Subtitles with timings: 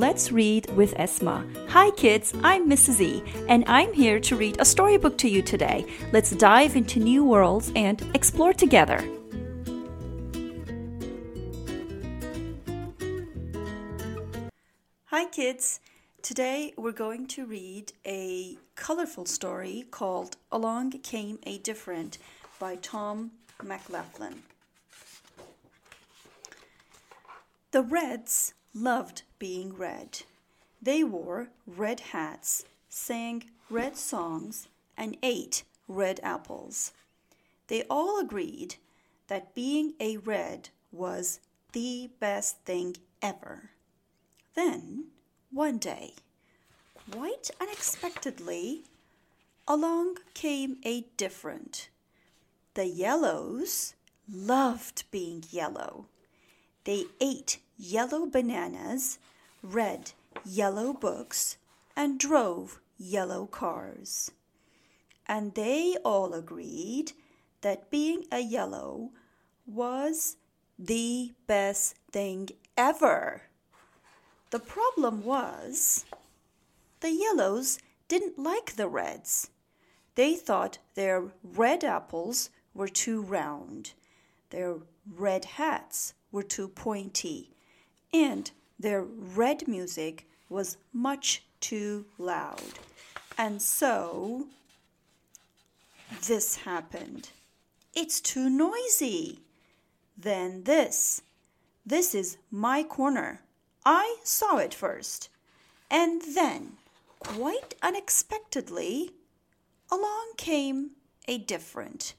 [0.00, 1.44] Let's read with Esma.
[1.70, 3.00] Hi, kids, I'm Mrs.
[3.00, 5.84] E, and I'm here to read a storybook to you today.
[6.12, 9.00] Let's dive into new worlds and explore together.
[15.06, 15.80] Hi, kids.
[16.22, 22.18] Today we're going to read a colorful story called Along Came a Different
[22.60, 23.32] by Tom
[23.64, 24.44] McLaughlin.
[27.72, 30.22] The Reds loved being red.
[30.80, 36.92] They wore red hats, sang red songs, and ate red apples.
[37.68, 38.76] They all agreed
[39.28, 41.40] that being a red was
[41.72, 43.70] the best thing ever.
[44.54, 45.06] Then,
[45.50, 46.14] one day,
[47.12, 48.84] quite unexpectedly,
[49.66, 51.88] along came a different.
[52.74, 53.94] The yellows
[54.30, 56.06] loved being yellow.
[56.84, 59.18] They ate yellow bananas,
[59.62, 60.12] read
[60.44, 61.56] yellow books,
[61.96, 64.32] and drove yellow cars.
[65.26, 67.12] And they all agreed
[67.60, 69.10] that being a yellow
[69.66, 70.36] was
[70.78, 73.42] the best thing ever.
[74.50, 76.04] The problem was
[77.00, 79.50] the yellows didn't like the reds.
[80.14, 83.92] They thought their red apples were too round,
[84.50, 84.76] their
[85.06, 87.50] red hats were too pointy,
[88.12, 92.78] and their red music was much too loud.
[93.36, 94.46] And so
[96.26, 97.30] this happened.
[97.94, 99.40] It's too noisy.
[100.16, 101.22] Then this.
[101.84, 103.42] This is my corner.
[103.84, 105.28] I saw it first.
[105.90, 106.72] And then,
[107.18, 109.12] quite unexpectedly,
[109.90, 110.90] along came
[111.26, 112.14] a different.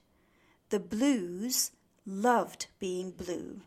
[0.70, 1.72] The blues
[2.06, 3.62] loved being blue.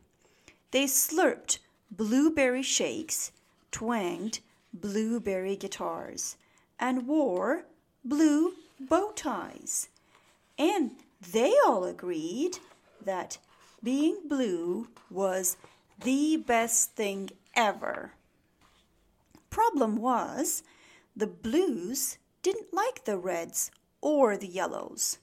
[0.70, 1.58] They slurped
[1.92, 3.32] blueberry shakes,
[3.70, 4.40] twanged
[4.72, 6.36] blueberry guitars,
[6.80, 7.64] and wore
[8.04, 9.88] blue bow ties.
[10.58, 10.92] And
[11.30, 12.58] they all agreed
[13.05, 13.39] that
[13.83, 15.56] being blue was
[16.02, 18.12] the best thing ever.
[19.50, 20.62] Problem was,
[21.14, 25.18] the blues didn't like the reds or the yellows.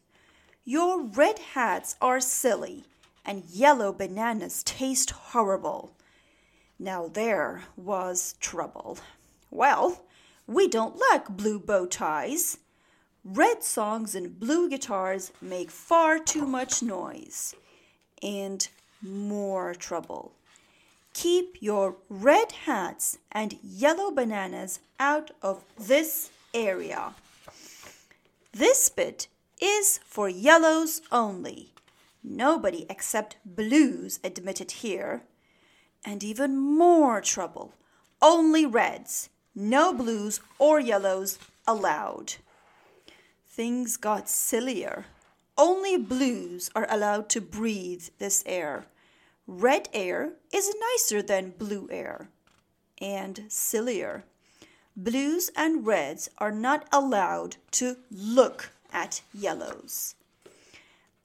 [0.63, 2.85] Your red hats are silly,
[3.25, 5.91] and yellow bananas taste horrible.
[6.81, 8.99] Now there was trouble.
[9.51, 10.05] Well,
[10.47, 12.59] we don't like blue bow ties.
[13.25, 17.53] Red songs and blue guitars make far too much noise.
[18.23, 18.65] And
[19.01, 20.31] more trouble.
[21.13, 27.13] Keep your red hats and yellow bananas out of this area.
[28.53, 29.27] This bit
[29.61, 31.73] is for yellows only.
[32.23, 35.23] Nobody except blues admitted here
[36.05, 37.73] and even more trouble.
[38.21, 42.35] Only reds, no blues or yellows allowed.
[43.47, 45.05] Things got sillier.
[45.57, 48.85] Only blues are allowed to breathe this air.
[49.47, 52.29] Red air is nicer than blue air
[53.01, 54.23] and sillier.
[54.95, 60.15] Blues and reds are not allowed to look at yellows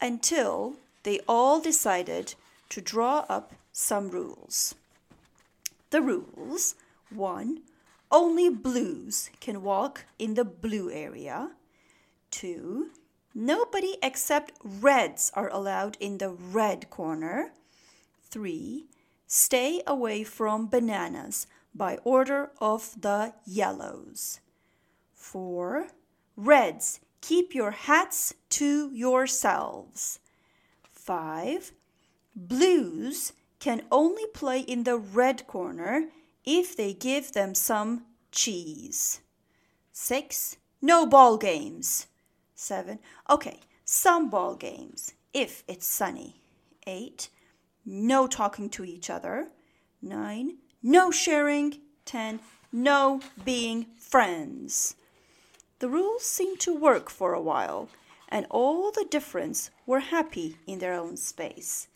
[0.01, 2.35] until they all decided
[2.69, 4.77] to draw up some rules.
[5.91, 6.77] The rules
[7.11, 7.61] 1.
[8.11, 11.51] Only blues can walk in the blue area.
[12.31, 12.91] 2.
[13.35, 17.51] Nobody except reds are allowed in the red corner.
[18.31, 18.85] 3.
[19.27, 24.39] Stay away from bananas by order of the yellows.
[25.15, 25.89] 4.
[26.37, 30.21] Reds, keep your hats to yourselves.
[30.93, 31.73] 5.
[32.37, 33.33] Blues,
[33.65, 36.11] can only play in the red corner
[36.45, 39.23] if they give them some cheese.
[39.91, 42.07] Six, no ball games.
[42.55, 42.99] Seven,
[43.31, 46.43] okay, some ball games if it's sunny.
[46.87, 47.31] Eight,
[47.87, 49.49] no talking to each other.
[50.03, 51.79] Nine, no sharing.
[52.05, 54.95] Ten, no being friends.
[55.79, 57.89] The rules seemed to work for a while,
[58.29, 61.89] and all the differents were happy in their own space.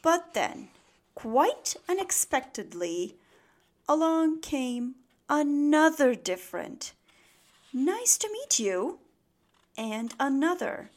[0.00, 0.70] But then,
[1.14, 3.16] quite unexpectedly,
[3.88, 4.96] along came
[5.28, 6.92] another different.
[7.72, 8.98] Nice to meet you.
[9.76, 10.90] And another.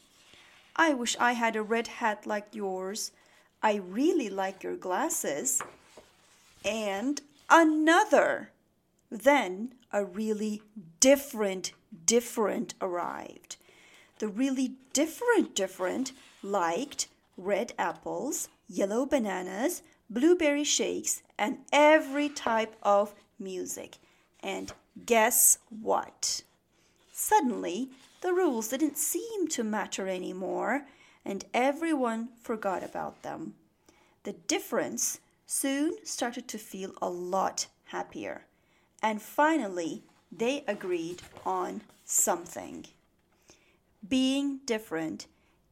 [0.76, 3.10] I wish I had a red hat like yours.
[3.62, 5.60] I really like your glasses.
[6.64, 7.20] And
[7.50, 8.50] another.
[9.10, 10.62] Then a really
[11.00, 11.72] different,
[12.06, 13.56] different arrived.
[14.18, 16.12] The really different, different
[16.42, 23.96] liked red apples, yellow bananas, blueberry shakes, and every type of music.
[24.40, 24.72] And
[25.06, 26.42] guess what?
[27.12, 30.86] Suddenly, the rules didn't seem to matter anymore,
[31.24, 33.54] and everyone forgot about them.
[34.24, 38.46] The difference soon started to feel a lot happier,
[39.02, 42.86] and finally, they agreed on something.
[44.06, 45.26] Being different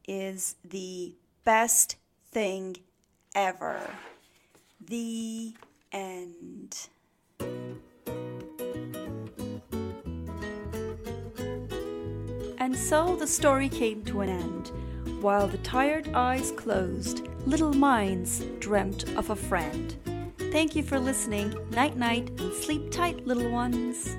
[0.07, 1.95] is the best
[2.31, 2.77] thing
[3.37, 3.79] ever.
[4.87, 5.53] The
[5.91, 6.89] end.
[12.57, 14.71] And so the story came to an end.
[15.21, 19.95] While the tired eyes closed, little minds dreamt of a friend.
[20.51, 21.53] Thank you for listening.
[21.69, 24.17] Night night and sleep tight, little ones.